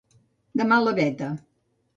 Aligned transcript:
De 0.61 0.67
mala 0.71 0.95
veta. 1.01 1.31